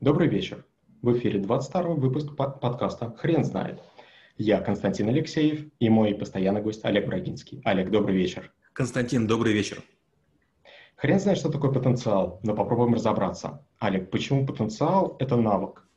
Добрый 0.00 0.28
вечер. 0.28 0.64
В 1.02 1.18
эфире 1.18 1.40
22 1.40 1.82
выпуск 1.94 2.36
подкаста 2.36 3.12
«Хрен 3.18 3.42
знает». 3.42 3.82
Я 4.36 4.60
Константин 4.60 5.08
Алексеев 5.08 5.66
и 5.80 5.88
мой 5.88 6.14
постоянный 6.14 6.62
гость 6.62 6.84
Олег 6.84 7.06
Брагинский. 7.06 7.60
Олег, 7.64 7.90
добрый 7.90 8.14
вечер. 8.14 8.52
Константин, 8.72 9.26
добрый 9.26 9.52
вечер. 9.52 9.82
Хрен 10.94 11.18
знает, 11.18 11.38
что 11.40 11.50
такое 11.50 11.72
потенциал, 11.72 12.38
но 12.44 12.54
попробуем 12.54 12.94
разобраться. 12.94 13.66
Олег, 13.80 14.08
почему 14.12 14.46
потенциал– 14.46 15.16
это 15.18 15.34
навык? 15.34 15.87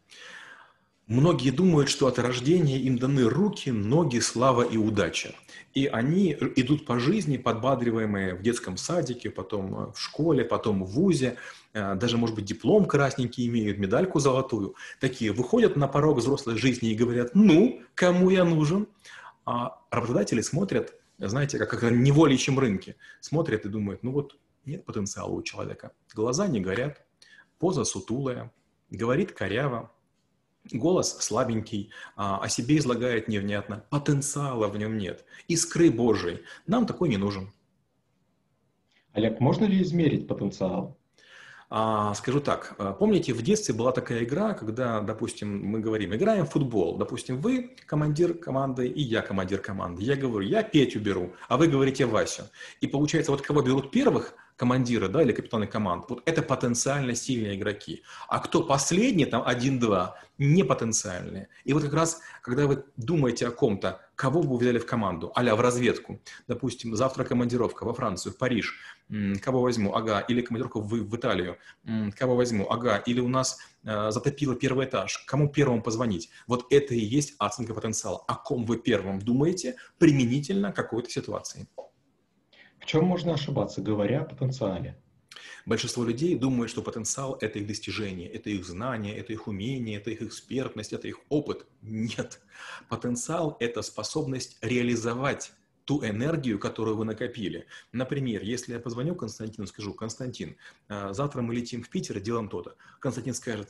Многие 1.07 1.49
думают, 1.49 1.89
что 1.89 2.07
от 2.07 2.19
рождения 2.19 2.79
им 2.79 2.97
даны 2.97 3.23
руки, 3.23 3.69
ноги, 3.69 4.19
слава 4.19 4.61
и 4.61 4.77
удача. 4.77 5.35
И 5.73 5.85
они 5.85 6.31
идут 6.55 6.85
по 6.85 6.99
жизни, 6.99 7.37
подбадриваемые 7.37 8.35
в 8.35 8.41
детском 8.41 8.77
садике, 8.77 9.29
потом 9.29 9.73
э, 9.73 9.91
в 9.93 9.99
школе, 9.99 10.45
потом 10.45 10.83
в 10.83 10.91
ВУЗе, 10.91 11.37
э, 11.73 11.95
даже, 11.95 12.17
может 12.17 12.35
быть, 12.35 12.45
диплом 12.45 12.85
красненький 12.85 13.47
имеют, 13.47 13.77
медальку 13.77 14.19
золотую. 14.19 14.75
Такие 14.99 15.31
выходят 15.31 15.75
на 15.75 15.87
порог 15.87 16.17
взрослой 16.17 16.57
жизни 16.57 16.91
и 16.91 16.95
говорят, 16.95 17.31
ну, 17.33 17.81
кому 17.95 18.29
я 18.29 18.45
нужен? 18.45 18.87
А 19.45 19.81
работодатели 19.89 20.41
смотрят, 20.41 20.93
знаете, 21.17 21.57
как 21.57 21.81
на 21.81 21.89
неволичьем 21.89 22.59
рынке, 22.59 22.95
смотрят 23.19 23.65
и 23.65 23.69
думают, 23.69 24.03
ну 24.03 24.11
вот 24.11 24.37
нет 24.65 24.85
потенциала 24.85 25.31
у 25.31 25.41
человека. 25.41 25.91
Глаза 26.13 26.47
не 26.47 26.59
горят, 26.59 27.03
поза 27.59 27.83
сутулая, 27.83 28.51
говорит 28.89 29.31
коряво, 29.31 29.91
Голос 30.71 31.17
слабенький, 31.19 31.91
а, 32.15 32.37
о 32.37 32.47
себе 32.47 32.77
излагает 32.77 33.27
невнятно, 33.27 33.83
потенциала 33.89 34.67
в 34.67 34.77
нем 34.77 34.97
нет, 34.97 35.25
искры 35.47 35.89
Божией. 35.89 36.41
Нам 36.67 36.85
такой 36.85 37.09
не 37.09 37.17
нужен. 37.17 37.51
Олег, 39.13 39.39
можно 39.39 39.65
ли 39.65 39.81
измерить 39.81 40.27
потенциал? 40.27 40.97
А, 41.73 42.13
скажу 42.15 42.41
так, 42.41 42.75
а, 42.77 42.91
помните, 42.91 43.33
в 43.33 43.41
детстве 43.41 43.73
была 43.73 43.93
такая 43.93 44.23
игра, 44.23 44.53
когда, 44.53 44.99
допустим, 44.99 45.65
мы 45.65 45.79
говорим, 45.79 46.13
играем 46.13 46.45
в 46.45 46.51
футбол. 46.51 46.97
Допустим, 46.97 47.39
вы 47.39 47.75
командир 47.85 48.33
команды, 48.33 48.87
и 48.87 49.01
я 49.01 49.21
командир 49.21 49.61
команды. 49.61 50.03
Я 50.03 50.17
говорю, 50.17 50.45
я 50.45 50.63
Петю 50.63 50.99
беру, 50.99 51.33
а 51.47 51.55
вы 51.55 51.67
говорите 51.67 52.05
Васю. 52.05 52.43
И 52.81 52.87
получается, 52.87 53.31
вот 53.31 53.41
кого 53.41 53.61
берут 53.61 53.89
первых, 53.89 54.35
командиры, 54.61 55.07
да, 55.07 55.23
или 55.23 55.31
капитаны 55.31 55.65
команд, 55.65 56.05
вот 56.07 56.21
это 56.27 56.43
потенциально 56.43 57.15
сильные 57.15 57.55
игроки. 57.55 58.03
А 58.27 58.37
кто 58.37 58.61
последний, 58.61 59.25
там, 59.25 59.41
один-два, 59.43 60.19
не 60.37 60.63
потенциальные. 60.63 61.47
И 61.63 61.73
вот 61.73 61.81
как 61.81 61.93
раз, 61.93 62.21
когда 62.43 62.67
вы 62.67 62.83
думаете 62.95 63.47
о 63.47 63.51
ком-то, 63.51 64.01
кого 64.13 64.43
бы 64.43 64.49
вы 64.49 64.57
взяли 64.59 64.77
в 64.77 64.85
команду, 64.85 65.31
а 65.33 65.55
в 65.55 65.61
разведку, 65.61 66.21
допустим, 66.47 66.95
завтра 66.95 67.23
командировка 67.23 67.85
во 67.85 67.93
Францию, 67.95 68.33
в 68.33 68.37
Париж, 68.37 68.75
кого 69.41 69.61
возьму, 69.61 69.95
ага, 69.95 70.19
или 70.19 70.41
командировка 70.41 70.79
в, 70.79 70.89
в 70.89 71.15
Италию, 71.15 71.57
кого 72.15 72.35
возьму, 72.35 72.69
ага, 72.69 72.97
или 72.97 73.19
у 73.19 73.29
нас 73.29 73.57
э, 73.83 74.11
затопило 74.11 74.53
первый 74.53 74.85
этаж, 74.85 75.25
кому 75.25 75.49
первому 75.49 75.81
позвонить. 75.81 76.29
Вот 76.45 76.67
это 76.69 76.93
и 76.93 76.99
есть 76.99 77.33
оценка 77.39 77.73
потенциала. 77.73 78.23
О 78.27 78.35
ком 78.35 78.65
вы 78.65 78.77
первым 78.77 79.17
думаете? 79.17 79.77
Применительно 79.97 80.71
какой-то 80.71 81.09
ситуации. 81.09 81.67
В 82.81 82.85
чем 82.87 83.05
можно 83.05 83.35
ошибаться, 83.35 83.81
говоря 83.81 84.21
о 84.21 84.25
потенциале? 84.25 84.97
Большинство 85.65 86.03
людей 86.03 86.35
думают, 86.35 86.71
что 86.71 86.81
потенциал– 86.81 87.37
это 87.41 87.59
их 87.59 87.67
достижение, 87.67 88.27
это 88.27 88.49
их 88.49 88.65
знание, 88.65 89.15
это 89.15 89.31
их 89.31 89.47
умение, 89.47 89.97
это 89.97 90.09
их 90.09 90.23
экспертность, 90.23 90.91
это 90.91 91.07
их 91.07 91.19
опыт. 91.29 91.67
Нет. 91.83 92.41
Потенциал– 92.89 93.55
это 93.59 93.83
способность 93.83 94.57
реализовать 94.61 95.53
ту 95.85 96.03
энергию, 96.03 96.57
которую 96.57 96.97
вы 96.97 97.05
накопили. 97.05 97.67
Например, 97.91 98.41
если 98.41 98.73
я 98.73 98.79
позвоню 98.79 99.15
Константину, 99.15 99.67
скажу, 99.67 99.93
Константин, 99.93 100.57
а, 100.87 101.13
завтра 101.13 101.41
мы 101.41 101.53
летим 101.53 101.83
в 101.83 101.89
Питер 101.89 102.17
и 102.17 102.21
делаем 102.21 102.49
то-то. 102.49 102.75
Константин 102.99 103.33
скажет, 103.33 103.69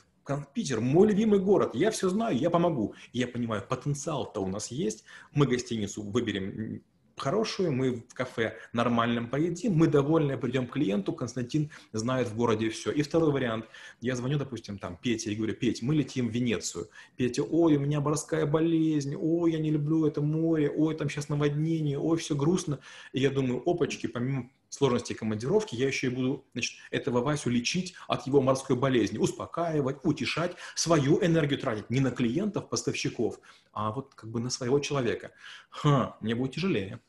Питер, 0.54 0.80
мой 0.80 1.09
любимый 1.09 1.39
город, 1.39 1.72
я 1.73 1.92
все 1.92 2.09
знаю, 2.09 2.38
я 2.38 2.50
помогу. 2.50 2.95
Я 3.12 3.28
понимаю, 3.28 3.66
потенциал-то 3.67 4.39
у 4.39 4.48
нас 4.48 4.72
есть, 4.72 5.04
мы 5.34 5.48
гостиницу 5.48 6.04
выберем 6.04 6.84
хорошую, 7.22 7.72
мы 7.72 7.91
в 7.91 8.14
кафе 8.14 8.58
нормальном 8.73 9.30
поедим, 9.30 9.73
мы 9.73 9.87
довольны, 9.87 10.37
придем 10.37 10.67
к 10.67 10.73
клиенту, 10.73 11.14
Константин 11.14 11.70
знает 11.93 12.27
в 12.27 12.36
городе 12.36 12.70
все. 12.70 12.92
И 12.92 13.02
второй 13.04 13.32
вариант, 13.32 13.65
я 14.02 14.15
звоню, 14.15 14.37
допустим, 14.37 14.77
там, 14.77 14.98
Пете 14.98 15.31
и 15.31 15.36
говорю, 15.36 15.54
Петь, 15.54 15.81
мы 15.81 15.95
летим 15.95 16.30
в 16.30 16.31
Венецию. 16.31 16.89
Петя, 17.15 17.43
ой, 17.43 17.77
у 17.77 17.80
меня 17.80 18.02
морская 18.02 18.45
болезнь, 18.45 19.15
ой, 19.15 19.52
я 19.54 19.60
не 19.60 19.70
люблю 19.70 20.05
это 20.05 20.21
море, 20.21 20.70
ой, 20.70 20.95
там 20.95 21.10
сейчас 21.10 21.30
наводнение, 21.30 21.99
ой, 21.99 22.17
все 22.17 22.36
грустно. 22.36 22.80
И 23.14 23.20
я 23.20 23.30
думаю, 23.30 23.61
опачки, 23.65 24.08
помимо 24.08 24.49
сложностей 24.71 25.15
командировки, 25.15 25.76
я 25.76 25.87
еще 25.87 26.08
и 26.08 26.10
буду 26.10 26.45
значит, 26.54 26.80
этого 26.92 27.21
Васю 27.21 27.49
лечить 27.49 27.93
от 28.08 28.26
его 28.26 28.42
морской 28.42 28.76
болезни, 28.76 29.17
успокаивать, 29.17 29.98
утешать, 30.04 30.55
свою 30.76 31.23
энергию 31.23 31.60
тратить 31.60 31.89
не 31.89 31.99
на 31.99 32.10
клиентов, 32.10 32.70
поставщиков, 32.70 33.39
а 33.73 33.92
вот 33.92 34.15
как 34.15 34.31
бы 34.31 34.39
на 34.39 34.49
своего 34.49 34.80
человека. 34.80 35.31
Ха, 35.70 36.17
мне 36.21 36.36
будет 36.36 36.55
тяжелее. 36.55 37.02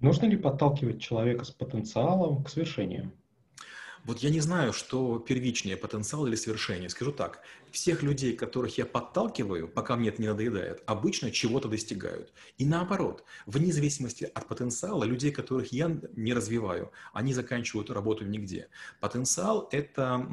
Нужно 0.00 0.26
ли 0.26 0.36
подталкивать 0.36 1.00
человека 1.00 1.44
с 1.44 1.50
потенциалом 1.50 2.44
к 2.44 2.50
свершениям? 2.50 3.12
Вот 4.04 4.20
я 4.20 4.30
не 4.30 4.40
знаю, 4.40 4.72
что 4.72 5.18
первичнее, 5.18 5.76
потенциал 5.76 6.26
или 6.26 6.36
свершение. 6.36 6.88
Скажу 6.88 7.12
так, 7.12 7.42
всех 7.72 8.02
людей, 8.02 8.34
которых 8.34 8.78
я 8.78 8.86
подталкиваю, 8.86 9.68
пока 9.68 9.96
мне 9.96 10.08
это 10.08 10.22
не 10.22 10.28
надоедает, 10.28 10.82
обычно 10.86 11.30
чего-то 11.30 11.68
достигают. 11.68 12.32
И 12.58 12.64
наоборот, 12.64 13.24
вне 13.44 13.72
зависимости 13.72 14.24
от 14.32 14.46
потенциала, 14.46 15.04
людей, 15.04 15.32
которых 15.32 15.72
я 15.72 16.00
не 16.16 16.32
развиваю, 16.32 16.92
они 17.12 17.34
заканчивают 17.34 17.90
работу 17.90 18.24
нигде. 18.24 18.68
Потенциал– 19.00 19.68
это 19.72 20.26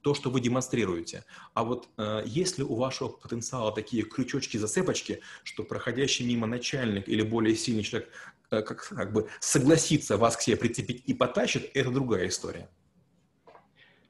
то, 0.00 0.14
что 0.14 0.30
вы 0.30 0.40
демонстрируете. 0.40 1.24
А 1.54 1.64
вот 1.64 1.88
э, 1.98 2.22
если 2.24 2.62
у 2.62 2.76
вашего 2.76 3.08
потенциала 3.08 3.72
такие 3.72 4.04
крючочки-засыпочки, 4.04 5.20
что 5.42 5.64
проходящий 5.64 6.24
мимо 6.24 6.46
начальник 6.46 7.08
или 7.08 7.22
более 7.22 7.56
сильный 7.56 7.82
человек 7.82 8.08
как, 8.48 8.88
как 8.88 9.12
бы 9.12 9.28
согласится 9.40 10.16
вас 10.16 10.36
к 10.36 10.42
себе 10.42 10.56
прицепить 10.56 11.02
и 11.06 11.14
потащит, 11.14 11.70
это 11.74 11.90
другая 11.90 12.28
история. 12.28 12.68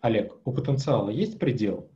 Олег, 0.00 0.34
у 0.44 0.52
потенциала 0.52 1.10
есть 1.10 1.38
предел? 1.38 1.90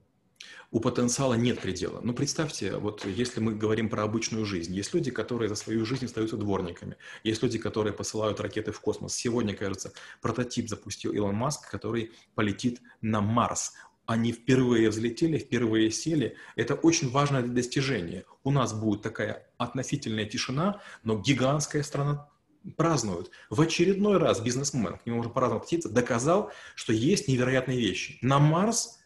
У 0.72 0.80
потенциала 0.80 1.34
нет 1.34 1.60
предела. 1.60 2.00
Ну, 2.00 2.14
представьте, 2.14 2.76
вот 2.76 3.04
если 3.04 3.40
мы 3.40 3.54
говорим 3.54 3.90
про 3.90 4.04
обычную 4.04 4.46
жизнь, 4.46 4.74
есть 4.74 4.94
люди, 4.94 5.10
которые 5.10 5.50
за 5.50 5.54
свою 5.54 5.84
жизнь 5.84 6.06
остаются 6.06 6.38
дворниками, 6.38 6.96
есть 7.22 7.42
люди, 7.42 7.58
которые 7.58 7.92
посылают 7.92 8.40
ракеты 8.40 8.72
в 8.72 8.80
космос. 8.80 9.14
Сегодня, 9.14 9.54
кажется, 9.54 9.92
прототип 10.22 10.70
запустил 10.70 11.12
Илон 11.12 11.34
Маск, 11.34 11.70
который 11.70 12.12
полетит 12.34 12.80
на 13.02 13.20
Марс. 13.20 13.74
Они 14.06 14.32
впервые 14.32 14.88
взлетели, 14.88 15.36
впервые 15.36 15.90
сели. 15.90 16.36
Это 16.56 16.74
очень 16.74 17.10
важное 17.10 17.42
достижение. 17.42 18.24
У 18.42 18.50
нас 18.50 18.72
будет 18.72 19.02
такая 19.02 19.46
относительная 19.58 20.24
тишина, 20.24 20.80
но 21.04 21.18
гигантская 21.18 21.82
страна 21.82 22.31
празднуют. 22.76 23.30
В 23.50 23.60
очередной 23.60 24.18
раз 24.18 24.40
бизнесмен, 24.40 24.98
к 24.98 25.06
нему 25.06 25.18
можно 25.18 25.32
по-разному 25.32 25.60
относиться, 25.60 25.88
доказал, 25.88 26.50
что 26.74 26.92
есть 26.92 27.28
невероятные 27.28 27.78
вещи. 27.78 28.18
На 28.22 28.38
Марс 28.38 29.00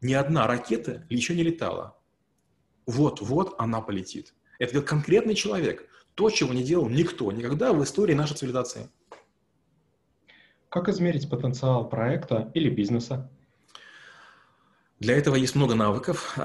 ни 0.00 0.12
одна 0.14 0.46
ракета 0.46 1.06
еще 1.08 1.34
не 1.34 1.42
летала. 1.42 1.96
Вот-вот 2.86 3.54
она 3.58 3.80
полетит. 3.80 4.34
Это 4.58 4.82
конкретный 4.82 5.34
человек. 5.34 5.88
То, 6.14 6.28
чего 6.30 6.52
не 6.52 6.62
делал 6.62 6.88
никто 6.88 7.30
никогда 7.32 7.72
в 7.72 7.82
истории 7.82 8.14
нашей 8.14 8.36
цивилизации. 8.36 8.88
Как 10.68 10.88
измерить 10.88 11.28
потенциал 11.28 11.88
проекта 11.88 12.50
или 12.54 12.70
бизнеса? 12.70 13.30
Для 15.00 15.16
этого 15.16 15.34
есть 15.34 15.54
много 15.54 15.74
навыков. 15.74 16.38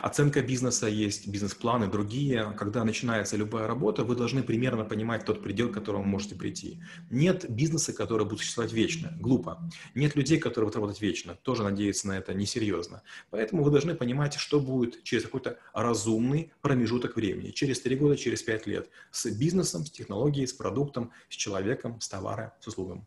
Оценка 0.00 0.40
бизнеса, 0.40 0.86
есть 0.86 1.28
бизнес-планы, 1.28 1.86
другие. 1.86 2.54
Когда 2.56 2.82
начинается 2.82 3.36
любая 3.36 3.66
работа, 3.66 4.04
вы 4.04 4.16
должны 4.16 4.42
примерно 4.42 4.86
понимать 4.86 5.26
тот 5.26 5.42
предел, 5.42 5.68
к 5.68 5.74
которому 5.74 6.04
вы 6.04 6.08
можете 6.08 6.34
прийти. 6.34 6.80
Нет 7.10 7.44
бизнеса, 7.50 7.92
который 7.92 8.24
будет 8.24 8.38
существовать 8.38 8.72
вечно. 8.72 9.14
Глупо. 9.20 9.70
Нет 9.94 10.16
людей, 10.16 10.38
которые 10.38 10.68
будут 10.68 10.76
работать 10.76 11.02
вечно. 11.02 11.34
Тоже 11.42 11.62
надеяться 11.62 12.08
на 12.08 12.16
это 12.16 12.32
несерьезно. 12.32 13.02
Поэтому 13.28 13.62
вы 13.62 13.70
должны 13.70 13.94
понимать, 13.94 14.32
что 14.32 14.60
будет 14.60 15.04
через 15.04 15.24
какой-то 15.24 15.58
разумный 15.74 16.52
промежуток 16.62 17.16
времени. 17.16 17.50
Через 17.50 17.82
3 17.82 17.96
года, 17.96 18.16
через 18.16 18.42
5 18.42 18.66
лет. 18.66 18.88
С 19.10 19.28
бизнесом, 19.30 19.84
с 19.84 19.90
технологией, 19.90 20.46
с 20.46 20.54
продуктом, 20.54 21.12
с 21.28 21.34
человеком, 21.34 22.00
с 22.00 22.08
товаром, 22.08 22.50
с 22.60 22.68
услугами. 22.68 23.04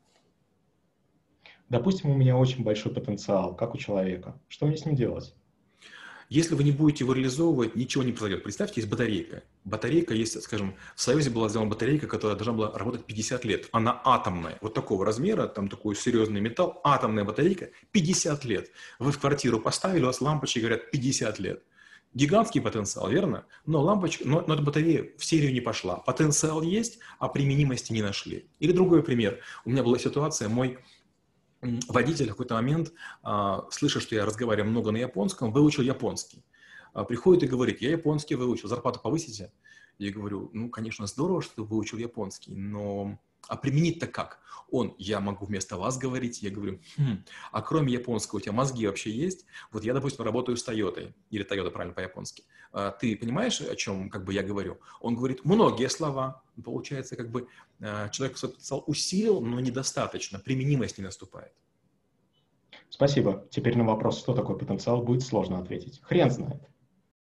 Допустим, 1.73 2.11
у 2.11 2.13
меня 2.13 2.37
очень 2.37 2.63
большой 2.63 2.93
потенциал, 2.93 3.55
как 3.55 3.73
у 3.73 3.79
человека. 3.79 4.39
Что 4.47 4.67
мне 4.67 4.77
с 4.77 4.85
ним 4.85 4.95
делать? 4.95 5.33
Если 6.29 6.53
вы 6.53 6.63
не 6.63 6.69
будете 6.69 7.03
его 7.03 7.13
реализовывать, 7.13 7.75
ничего 7.75 8.03
не 8.03 8.11
произойдет. 8.11 8.43
Представьте, 8.43 8.79
есть 8.79 8.91
батарейка. 8.91 9.41
Батарейка 9.65 10.13
есть, 10.13 10.39
скажем, 10.43 10.75
в 10.95 11.01
Союзе 11.01 11.31
была 11.31 11.49
сделана 11.49 11.71
батарейка, 11.71 12.05
которая 12.05 12.37
должна 12.37 12.53
была 12.53 12.77
работать 12.77 13.05
50 13.05 13.43
лет. 13.45 13.69
Она 13.71 13.99
атомная, 14.05 14.59
вот 14.61 14.75
такого 14.75 15.03
размера, 15.03 15.47
там 15.47 15.67
такой 15.67 15.95
серьезный 15.95 16.41
металл, 16.41 16.79
атомная 16.83 17.23
батарейка, 17.23 17.69
50 17.91 18.45
лет. 18.45 18.69
Вы 18.99 19.11
в 19.11 19.17
квартиру 19.17 19.59
поставили, 19.59 20.03
у 20.03 20.05
вас 20.05 20.21
лампочки 20.21 20.59
говорят 20.59 20.91
50 20.91 21.39
лет. 21.39 21.63
Гигантский 22.13 22.61
потенциал, 22.61 23.09
верно? 23.09 23.45
Но 23.65 23.81
лампочка, 23.81 24.27
но, 24.27 24.43
но 24.45 24.53
эта 24.53 24.61
батарея 24.61 25.09
в 25.17 25.25
серию 25.25 25.51
не 25.51 25.61
пошла. 25.61 25.95
Потенциал 25.95 26.61
есть, 26.61 26.99
а 27.17 27.27
применимости 27.29 27.91
не 27.91 28.03
нашли. 28.03 28.45
Или 28.59 28.73
другой 28.73 29.01
пример. 29.01 29.39
У 29.65 29.71
меня 29.71 29.81
была 29.81 29.97
ситуация, 29.97 30.47
мой 30.49 30.77
водитель 31.87 32.27
в 32.27 32.31
какой-то 32.31 32.55
момент, 32.55 32.93
а, 33.21 33.67
слыша, 33.71 33.99
что 33.99 34.15
я 34.15 34.25
разговариваю 34.25 34.71
много 34.71 34.91
на 34.91 34.97
японском, 34.97 35.51
выучил 35.51 35.83
японский. 35.83 36.43
А, 36.93 37.03
приходит 37.03 37.43
и 37.43 37.47
говорит, 37.47 37.81
я 37.81 37.91
японский 37.91 38.35
выучил, 38.35 38.69
зарплату 38.69 38.99
повысите? 39.01 39.51
Я 39.99 40.11
говорю, 40.11 40.49
ну, 40.53 40.69
конечно, 40.69 41.07
здорово, 41.07 41.41
что 41.41 41.55
ты 41.55 41.61
выучил 41.63 41.97
японский, 41.97 42.55
но 42.55 43.19
а 43.47 43.57
применить-то 43.57 44.07
как? 44.07 44.39
Он, 44.71 44.95
я 44.97 45.19
могу 45.19 45.45
вместо 45.45 45.77
вас 45.77 45.97
говорить, 45.97 46.41
я 46.41 46.49
говорю, 46.49 46.79
хм, 46.97 47.23
а 47.51 47.61
кроме 47.61 47.93
японского 47.93 48.39
у 48.39 48.41
тебя 48.41 48.53
мозги 48.53 48.87
вообще 48.87 49.11
есть? 49.11 49.45
Вот 49.71 49.83
я, 49.83 49.93
допустим, 49.93 50.25
работаю 50.25 50.57
с 50.57 50.67
Toyota, 50.67 51.13
или 51.29 51.45
Toyota 51.45 51.69
правильно 51.69 51.93
по-японски. 51.93 52.43
А 52.71 52.89
ты 52.89 53.15
понимаешь, 53.15 53.61
о 53.61 53.75
чем 53.75 54.09
как 54.09 54.23
бы 54.25 54.33
я 54.33 54.41
говорю? 54.41 54.79
Он 54.99 55.15
говорит, 55.15 55.45
многие 55.45 55.89
слова. 55.89 56.41
Получается, 56.63 57.15
как 57.15 57.29
бы 57.29 57.47
а, 57.79 58.09
человек 58.09 58.39
потенциал 58.39 58.83
усилил, 58.87 59.41
но 59.41 59.59
недостаточно, 59.59 60.39
применимость 60.39 60.97
не 60.97 61.03
наступает. 61.03 61.53
Спасибо. 62.89 63.47
Теперь 63.51 63.77
на 63.77 63.83
вопрос, 63.83 64.19
что 64.19 64.33
такое 64.33 64.55
потенциал, 64.55 65.03
будет 65.03 65.23
сложно 65.23 65.59
ответить. 65.59 66.01
Хрен 66.03 66.31
знает. 66.31 66.61